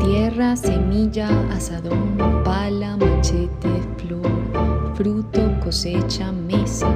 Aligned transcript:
Tierra, 0.00 0.56
semilla, 0.56 1.28
asadón, 1.50 2.42
pala, 2.44 2.96
machete, 2.96 3.68
flor, 3.96 4.94
fruto, 4.94 5.58
cosecha, 5.62 6.32
mesa. 6.32 6.94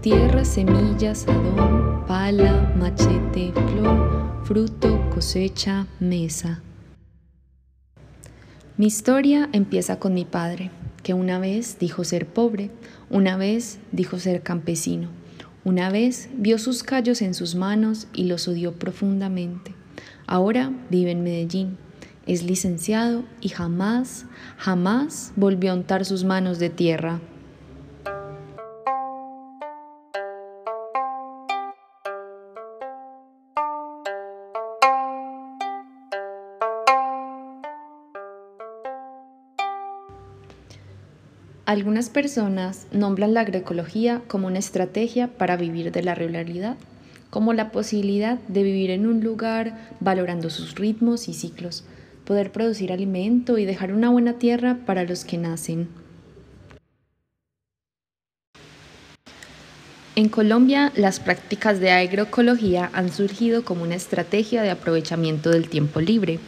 Tierra, 0.00 0.44
semilla, 0.44 1.12
asadón, 1.12 2.04
pala, 2.06 2.72
machete, 2.76 3.52
flor, 3.52 4.42
fruto, 4.44 5.10
cosecha, 5.10 5.86
mesa. 5.98 6.62
Mi 8.76 8.86
historia 8.86 9.48
empieza 9.52 9.98
con 9.98 10.14
mi 10.14 10.24
padre, 10.24 10.70
que 11.02 11.14
una 11.14 11.38
vez 11.38 11.78
dijo 11.80 12.04
ser 12.04 12.26
pobre, 12.26 12.70
una 13.10 13.36
vez 13.36 13.78
dijo 13.92 14.18
ser 14.18 14.42
campesino, 14.42 15.08
una 15.64 15.90
vez 15.90 16.28
vio 16.36 16.58
sus 16.58 16.82
callos 16.82 17.22
en 17.22 17.34
sus 17.34 17.54
manos 17.54 18.06
y 18.12 18.24
los 18.24 18.46
odió 18.46 18.72
profundamente. 18.72 19.74
Ahora 20.26 20.72
vive 20.90 21.12
en 21.12 21.22
Medellín, 21.22 21.78
es 22.26 22.42
licenciado 22.42 23.24
y 23.40 23.48
jamás, 23.48 24.26
jamás 24.58 25.32
volvió 25.36 25.70
a 25.70 25.74
untar 25.74 26.04
sus 26.04 26.24
manos 26.24 26.58
de 26.58 26.70
tierra. 26.70 27.20
Algunas 41.66 42.10
personas 42.10 42.86
nombran 42.92 43.34
la 43.34 43.40
agroecología 43.40 44.22
como 44.28 44.46
una 44.46 44.60
estrategia 44.60 45.26
para 45.26 45.56
vivir 45.56 45.90
de 45.90 46.02
la 46.02 46.14
ruralidad, 46.14 46.76
como 47.28 47.52
la 47.54 47.72
posibilidad 47.72 48.38
de 48.46 48.62
vivir 48.62 48.90
en 48.90 49.04
un 49.04 49.20
lugar 49.20 49.90
valorando 49.98 50.48
sus 50.48 50.76
ritmos 50.76 51.28
y 51.28 51.34
ciclos, 51.34 51.84
poder 52.26 52.52
producir 52.52 52.92
alimento 52.92 53.56
y 53.56 53.64
dejar 53.64 53.94
una 53.94 54.10
buena 54.10 54.34
tierra 54.34 54.78
para 54.84 55.04
los 55.04 55.24
que 55.24 55.38
nacen. 55.38 55.88
En 60.14 60.28
Colombia, 60.28 60.92
las 60.96 61.20
prácticas 61.20 61.78
de 61.78 61.90
agroecología 61.90 62.90
han 62.94 63.12
surgido 63.12 63.64
como 63.64 63.82
una 63.82 63.94
estrategia 63.94 64.62
de 64.62 64.70
aprovechamiento 64.70 65.50
del 65.50 65.68
tiempo 65.68 66.00
libre 66.00 66.40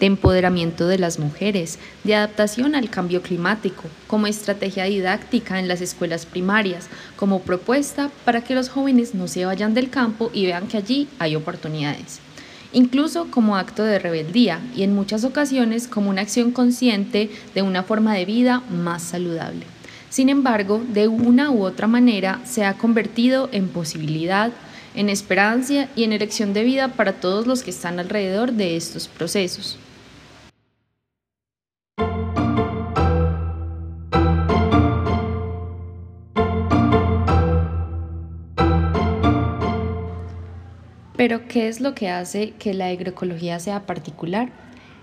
de 0.00 0.06
empoderamiento 0.06 0.86
de 0.88 0.98
las 0.98 1.18
mujeres, 1.18 1.78
de 2.04 2.14
adaptación 2.14 2.74
al 2.74 2.90
cambio 2.90 3.22
climático, 3.22 3.84
como 4.06 4.26
estrategia 4.26 4.84
didáctica 4.84 5.58
en 5.58 5.68
las 5.68 5.80
escuelas 5.80 6.26
primarias, 6.26 6.88
como 7.16 7.42
propuesta 7.42 8.10
para 8.24 8.42
que 8.42 8.54
los 8.54 8.68
jóvenes 8.68 9.14
no 9.14 9.28
se 9.28 9.46
vayan 9.46 9.74
del 9.74 9.90
campo 9.90 10.30
y 10.32 10.46
vean 10.46 10.68
que 10.68 10.76
allí 10.76 11.08
hay 11.18 11.36
oportunidades. 11.36 12.20
Incluso 12.72 13.30
como 13.30 13.56
acto 13.56 13.84
de 13.84 13.98
rebeldía 13.98 14.60
y 14.74 14.82
en 14.82 14.94
muchas 14.94 15.24
ocasiones 15.24 15.88
como 15.88 16.10
una 16.10 16.22
acción 16.22 16.50
consciente 16.50 17.30
de 17.54 17.62
una 17.62 17.82
forma 17.82 18.14
de 18.14 18.24
vida 18.24 18.62
más 18.70 19.02
saludable. 19.02 19.64
Sin 20.10 20.28
embargo, 20.28 20.82
de 20.88 21.08
una 21.08 21.50
u 21.50 21.64
otra 21.64 21.86
manera 21.86 22.40
se 22.44 22.64
ha 22.64 22.74
convertido 22.74 23.48
en 23.52 23.68
posibilidad, 23.68 24.52
en 24.94 25.08
esperanza 25.08 25.88
y 25.94 26.04
en 26.04 26.12
elección 26.12 26.52
de 26.54 26.64
vida 26.64 26.88
para 26.88 27.14
todos 27.14 27.46
los 27.46 27.62
que 27.62 27.70
están 27.70 27.98
alrededor 27.98 28.52
de 28.52 28.76
estos 28.76 29.08
procesos. 29.08 29.78
Pero, 41.28 41.48
¿qué 41.48 41.66
es 41.66 41.80
lo 41.80 41.92
que 41.92 42.08
hace 42.08 42.52
que 42.56 42.72
la 42.72 42.86
agroecología 42.86 43.58
sea 43.58 43.84
particular? 43.84 44.48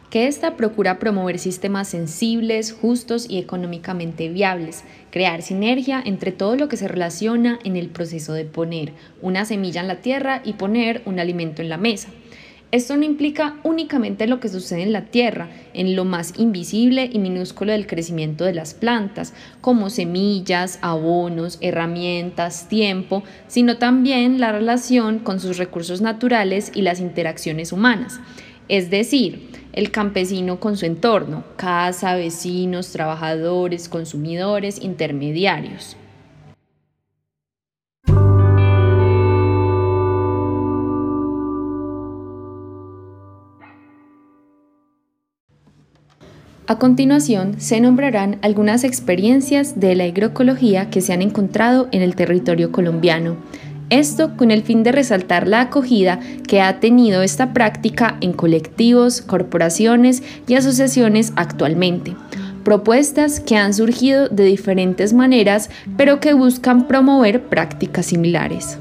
Que 0.09 0.27
ésta 0.27 0.55
procura 0.55 0.97
promover 0.97 1.37
sistemas 1.37 1.89
sensibles, 1.89 2.71
justos 2.71 3.29
y 3.29 3.39
económicamente 3.39 4.29
viables, 4.29 4.85
crear 5.11 5.41
sinergia 5.41 6.01
entre 6.05 6.31
todo 6.31 6.55
lo 6.55 6.69
que 6.69 6.77
se 6.77 6.87
relaciona 6.87 7.59
en 7.65 7.75
el 7.75 7.89
proceso 7.89 8.31
de 8.31 8.45
poner 8.45 8.93
una 9.21 9.43
semilla 9.43 9.81
en 9.81 9.89
la 9.89 9.99
tierra 9.99 10.41
y 10.45 10.53
poner 10.53 11.01
un 11.03 11.19
alimento 11.19 11.61
en 11.61 11.67
la 11.67 11.75
mesa. 11.75 12.07
Esto 12.73 12.97
no 12.97 13.03
implica 13.03 13.57
únicamente 13.61 14.25
lo 14.25 14.39
que 14.39 14.49
sucede 14.49 14.81
en 14.81 14.93
la 14.93 15.05
tierra, 15.05 15.47
en 15.75 15.95
lo 15.95 16.05
más 16.05 16.33
invisible 16.39 17.07
y 17.13 17.19
minúsculo 17.19 17.71
del 17.71 17.85
crecimiento 17.85 18.45
de 18.45 18.53
las 18.55 18.73
plantas, 18.73 19.35
como 19.61 19.91
semillas, 19.91 20.79
abonos, 20.81 21.59
herramientas, 21.61 22.67
tiempo, 22.69 23.21
sino 23.47 23.77
también 23.77 24.39
la 24.39 24.51
relación 24.51 25.19
con 25.19 25.39
sus 25.39 25.59
recursos 25.59 26.01
naturales 26.01 26.71
y 26.73 26.81
las 26.81 26.99
interacciones 26.99 27.73
humanas. 27.73 28.19
Es 28.69 28.89
decir, 28.89 29.51
el 29.73 29.91
campesino 29.91 30.59
con 30.59 30.75
su 30.75 30.87
entorno, 30.87 31.43
casa, 31.57 32.15
vecinos, 32.15 32.91
trabajadores, 32.91 33.87
consumidores, 33.87 34.81
intermediarios. 34.81 35.95
A 46.65 46.79
continuación, 46.79 47.59
se 47.59 47.81
nombrarán 47.81 48.39
algunas 48.41 48.85
experiencias 48.85 49.81
de 49.81 49.95
la 49.95 50.05
agroecología 50.05 50.89
que 50.89 51.01
se 51.01 51.11
han 51.11 51.21
encontrado 51.21 51.89
en 51.91 52.01
el 52.01 52.15
territorio 52.15 52.71
colombiano. 52.71 53.35
Esto 53.89 54.37
con 54.37 54.49
el 54.49 54.63
fin 54.63 54.81
de 54.81 54.93
resaltar 54.93 55.45
la 55.45 55.59
acogida 55.59 56.21
que 56.47 56.61
ha 56.61 56.79
tenido 56.79 57.21
esta 57.21 57.51
práctica 57.51 58.15
en 58.21 58.31
colectivos, 58.31 59.21
corporaciones 59.21 60.23
y 60.47 60.55
asociaciones 60.55 61.33
actualmente. 61.35 62.15
Propuestas 62.63 63.41
que 63.41 63.57
han 63.57 63.73
surgido 63.73 64.29
de 64.29 64.45
diferentes 64.45 65.11
maneras, 65.11 65.69
pero 65.97 66.21
que 66.21 66.33
buscan 66.33 66.87
promover 66.87 67.43
prácticas 67.49 68.05
similares. 68.05 68.77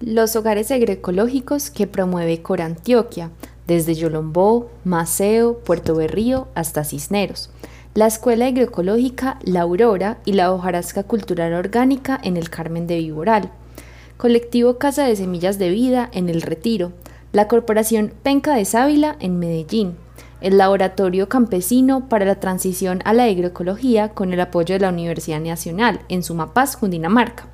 Los 0.00 0.36
hogares 0.36 0.70
agroecológicos 0.70 1.70
que 1.70 1.88
promueve 1.88 2.40
Corantioquia 2.40 3.30
desde 3.72 3.94
Yolombó, 3.94 4.70
Maceo, 4.84 5.58
Puerto 5.58 5.94
Berrío 5.94 6.48
hasta 6.54 6.84
Cisneros, 6.84 7.50
la 7.94 8.06
Escuela 8.06 8.46
Agroecológica 8.46 9.38
La 9.42 9.62
Aurora 9.62 10.18
y 10.24 10.32
la 10.32 10.52
hojarasca 10.52 11.04
cultural 11.04 11.54
orgánica 11.54 12.20
en 12.22 12.36
el 12.36 12.50
Carmen 12.50 12.86
de 12.86 12.98
Viboral, 12.98 13.50
colectivo 14.18 14.78
Casa 14.78 15.04
de 15.04 15.16
Semillas 15.16 15.58
de 15.58 15.70
Vida 15.70 16.10
en 16.12 16.28
El 16.28 16.42
Retiro, 16.42 16.92
la 17.32 17.48
Corporación 17.48 18.12
Penca 18.22 18.54
de 18.54 18.66
Sábila 18.66 19.16
en 19.20 19.38
Medellín, 19.38 19.96
el 20.42 20.58
Laboratorio 20.58 21.28
Campesino 21.28 22.08
para 22.08 22.26
la 22.26 22.40
Transición 22.40 23.00
a 23.04 23.14
la 23.14 23.24
Agroecología 23.24 24.10
con 24.10 24.34
el 24.34 24.40
apoyo 24.40 24.74
de 24.74 24.80
la 24.80 24.90
Universidad 24.90 25.40
Nacional 25.40 26.00
en 26.10 26.22
Sumapaz, 26.22 26.76
Cundinamarca, 26.76 27.46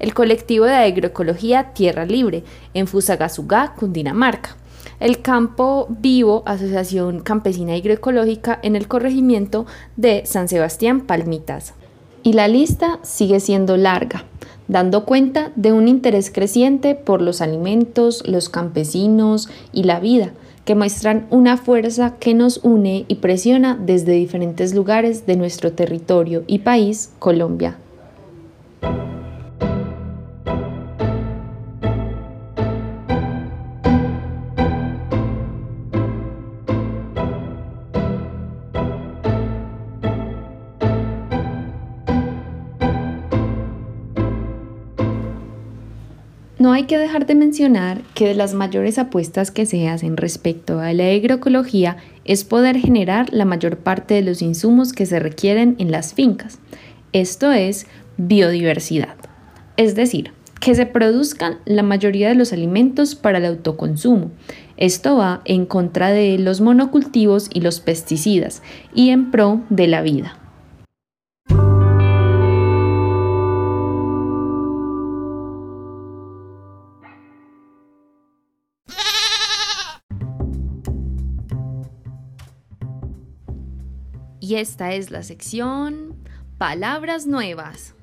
el 0.00 0.14
colectivo 0.14 0.64
de 0.64 0.74
agroecología 0.74 1.74
Tierra 1.74 2.06
Libre 2.06 2.42
en 2.74 2.86
Fusagasugá, 2.86 3.74
Cundinamarca, 3.78 4.56
el 5.00 5.22
Campo 5.22 5.86
Vivo, 5.88 6.42
Asociación 6.46 7.20
Campesina 7.20 7.74
Agroecológica 7.74 8.58
en 8.62 8.76
el 8.76 8.88
corregimiento 8.88 9.66
de 9.96 10.22
San 10.26 10.48
Sebastián 10.48 11.02
Palmitas. 11.02 11.74
Y 12.22 12.34
la 12.34 12.48
lista 12.48 12.98
sigue 13.02 13.40
siendo 13.40 13.76
larga, 13.76 14.24
dando 14.68 15.04
cuenta 15.04 15.52
de 15.56 15.72
un 15.72 15.88
interés 15.88 16.30
creciente 16.30 16.94
por 16.94 17.22
los 17.22 17.40
alimentos, 17.40 18.22
los 18.26 18.48
campesinos 18.48 19.48
y 19.72 19.84
la 19.84 20.00
vida, 20.00 20.32
que 20.64 20.74
muestran 20.74 21.26
una 21.30 21.56
fuerza 21.56 22.16
que 22.20 22.34
nos 22.34 22.58
une 22.62 23.04
y 23.08 23.16
presiona 23.16 23.76
desde 23.80 24.12
diferentes 24.12 24.74
lugares 24.74 25.26
de 25.26 25.36
nuestro 25.36 25.72
territorio 25.72 26.44
y 26.46 26.60
país, 26.60 27.10
Colombia. 27.18 27.78
No 46.60 46.72
hay 46.72 46.82
que 46.82 46.98
dejar 46.98 47.24
de 47.24 47.34
mencionar 47.34 48.02
que 48.12 48.28
de 48.28 48.34
las 48.34 48.52
mayores 48.52 48.98
apuestas 48.98 49.50
que 49.50 49.64
se 49.64 49.88
hacen 49.88 50.18
respecto 50.18 50.78
a 50.78 50.92
la 50.92 51.06
agroecología 51.06 51.96
es 52.26 52.44
poder 52.44 52.76
generar 52.76 53.32
la 53.32 53.46
mayor 53.46 53.78
parte 53.78 54.12
de 54.12 54.20
los 54.20 54.42
insumos 54.42 54.92
que 54.92 55.06
se 55.06 55.18
requieren 55.20 55.74
en 55.78 55.90
las 55.90 56.12
fincas. 56.12 56.58
Esto 57.14 57.50
es 57.50 57.86
biodiversidad. 58.18 59.14
Es 59.78 59.94
decir, 59.94 60.32
que 60.60 60.74
se 60.74 60.84
produzcan 60.84 61.60
la 61.64 61.82
mayoría 61.82 62.28
de 62.28 62.34
los 62.34 62.52
alimentos 62.52 63.14
para 63.14 63.38
el 63.38 63.46
autoconsumo. 63.46 64.30
Esto 64.76 65.16
va 65.16 65.40
en 65.46 65.64
contra 65.64 66.10
de 66.10 66.38
los 66.38 66.60
monocultivos 66.60 67.48
y 67.54 67.62
los 67.62 67.80
pesticidas 67.80 68.62
y 68.94 69.08
en 69.08 69.30
pro 69.30 69.62
de 69.70 69.88
la 69.88 70.02
vida. 70.02 70.39
Y 84.50 84.56
esta 84.56 84.92
es 84.94 85.12
la 85.12 85.22
sección 85.22 86.16
Palabras 86.58 87.28
Nuevas. 87.28 87.94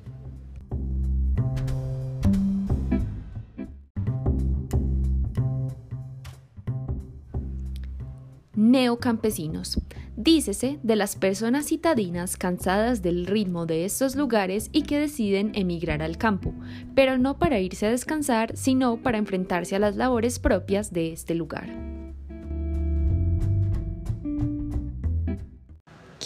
Neocampesinos. 8.55 9.77
Dícese 10.15 10.79
de 10.83 10.95
las 10.95 11.17
personas 11.17 11.65
citadinas 11.65 12.37
cansadas 12.37 13.01
del 13.01 13.25
ritmo 13.25 13.65
de 13.65 13.83
estos 13.83 14.15
lugares 14.15 14.69
y 14.71 14.83
que 14.83 14.99
deciden 14.99 15.51
emigrar 15.53 16.01
al 16.01 16.17
campo, 16.17 16.53
pero 16.95 17.17
no 17.17 17.39
para 17.39 17.59
irse 17.59 17.87
a 17.87 17.91
descansar, 17.91 18.55
sino 18.55 19.03
para 19.03 19.17
enfrentarse 19.17 19.75
a 19.75 19.79
las 19.79 19.97
labores 19.97 20.39
propias 20.39 20.93
de 20.93 21.11
este 21.11 21.35
lugar. 21.35 22.06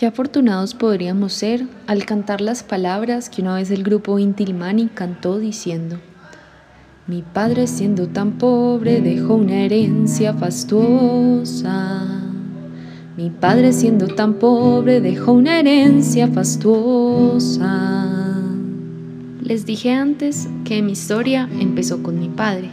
Qué 0.02 0.08
afortunados 0.08 0.74
podríamos 0.74 1.32
ser 1.32 1.68
al 1.86 2.06
cantar 2.06 2.42
las 2.42 2.64
palabras 2.64 3.30
que 3.30 3.44
una 3.44 3.54
vez 3.54 3.70
el 3.70 3.84
grupo 3.84 4.18
Intilmani 4.18 4.88
cantó 4.88 5.38
diciendo 5.38 6.00
Mi 7.06 7.22
padre 7.22 7.68
siendo 7.68 8.08
tan 8.08 8.40
pobre 8.40 9.02
dejó 9.02 9.36
una 9.36 9.62
herencia 9.62 10.34
fastuosa 10.34 12.08
mi 13.16 13.30
padre 13.30 13.74
siendo 13.74 14.08
tan 14.08 14.40
pobre 14.40 15.02
dejó 15.02 15.34
una 15.34 15.60
herencia 15.60 16.28
fastuosa. 16.28 17.62
Les 19.44 19.68
dije 19.68 19.92
antes 19.92 20.50
que 20.66 20.82
mi 20.82 20.94
historia 20.94 21.48
empezó 21.60 22.02
con 22.02 22.20
mi 22.20 22.30
padre. 22.30 22.72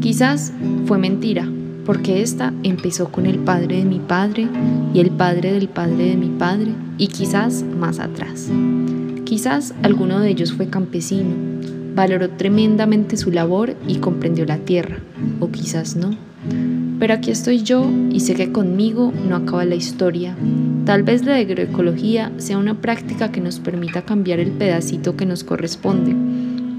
Quizás 0.00 0.52
fue 0.84 0.98
mentira, 0.98 1.48
porque 1.90 2.22
esta 2.22 2.54
empezó 2.62 3.10
con 3.10 3.26
el 3.26 3.40
padre 3.40 3.78
de 3.78 3.84
mi 3.84 3.98
padre 3.98 4.46
y 4.94 5.00
el 5.00 5.10
padre 5.10 5.52
del 5.54 5.68
padre 5.68 6.10
de 6.10 6.16
mi 6.16 6.28
padre 6.28 6.72
y 6.98 7.08
quizás 7.08 7.64
más 7.64 7.98
atrás. 7.98 8.48
Quizás 9.24 9.74
alguno 9.82 10.20
de 10.20 10.28
ellos 10.28 10.52
fue 10.52 10.68
campesino, 10.68 11.34
valoró 11.96 12.30
tremendamente 12.30 13.16
su 13.16 13.32
labor 13.32 13.74
y 13.88 13.96
comprendió 13.96 14.46
la 14.46 14.58
tierra, 14.58 14.98
o 15.40 15.50
quizás 15.50 15.96
no. 15.96 16.16
Pero 17.00 17.12
aquí 17.12 17.32
estoy 17.32 17.64
yo 17.64 17.90
y 18.12 18.20
sé 18.20 18.34
que 18.34 18.52
conmigo 18.52 19.12
no 19.28 19.34
acaba 19.34 19.64
la 19.64 19.74
historia. 19.74 20.36
Tal 20.84 21.02
vez 21.02 21.24
la 21.24 21.38
agroecología 21.38 22.30
sea 22.36 22.58
una 22.58 22.80
práctica 22.80 23.32
que 23.32 23.40
nos 23.40 23.58
permita 23.58 24.02
cambiar 24.02 24.38
el 24.38 24.52
pedacito 24.52 25.16
que 25.16 25.26
nos 25.26 25.42
corresponde. 25.42 26.14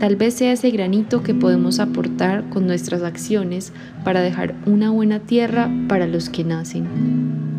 Tal 0.02 0.16
vez 0.16 0.34
sea 0.34 0.54
ese 0.54 0.72
granito 0.72 1.22
que 1.22 1.36
podemos 1.36 1.80
aportar 1.80 2.50
con 2.50 2.66
nuestras 2.66 3.04
acciones 3.04 3.72
para 4.04 4.22
dejar 4.22 4.56
una 4.66 4.90
buena 4.90 5.20
tierra 5.20 5.70
para 5.88 6.08
los 6.08 6.32
que 6.32 6.44
nacen. 6.44 7.51